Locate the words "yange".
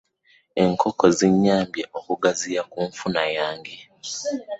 3.35-3.75